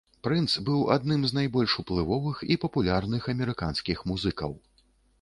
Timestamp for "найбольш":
1.39-1.77